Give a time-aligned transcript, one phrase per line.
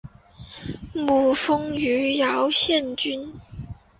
[0.95, 3.35] 母封余姚县君。